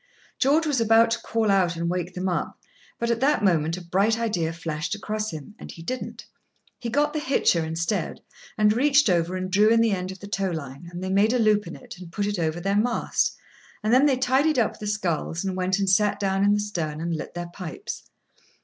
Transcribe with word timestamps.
George 0.39 0.65
was 0.65 0.81
about 0.81 1.11
to 1.11 1.21
call 1.21 1.51
out 1.51 1.75
and 1.75 1.87
wake 1.87 2.15
them 2.15 2.27
up, 2.27 2.57
but, 2.97 3.11
at 3.11 3.19
that 3.19 3.43
moment, 3.43 3.77
a 3.77 3.85
bright 3.85 4.17
idea 4.17 4.51
flashed 4.51 4.95
across 4.95 5.29
him, 5.29 5.53
and 5.59 5.69
he 5.73 5.83
didn't. 5.83 6.25
He 6.79 6.89
got 6.89 7.13
the 7.13 7.19
hitcher 7.19 7.63
instead, 7.63 8.19
and 8.57 8.73
reached 8.73 9.11
over, 9.11 9.35
and 9.35 9.51
drew 9.51 9.69
in 9.69 9.79
the 9.79 9.91
end 9.91 10.09
of 10.11 10.19
the 10.19 10.25
tow 10.25 10.49
line; 10.49 10.89
and 10.91 11.03
they 11.03 11.11
made 11.11 11.33
a 11.33 11.37
loop 11.37 11.67
in 11.67 11.75
it, 11.75 11.99
and 11.99 12.11
put 12.11 12.25
it 12.25 12.39
over 12.39 12.59
their 12.59 12.75
mast, 12.75 13.35
and 13.83 13.93
then 13.93 14.07
they 14.07 14.17
tidied 14.17 14.57
up 14.57 14.79
the 14.79 14.87
sculls, 14.87 15.43
and 15.45 15.55
went 15.55 15.77
and 15.77 15.87
sat 15.87 16.19
down 16.19 16.43
in 16.43 16.51
the 16.55 16.59
stern, 16.59 16.99
and 16.99 17.13
lit 17.15 17.35
their 17.35 17.49
pipes. 17.53 18.09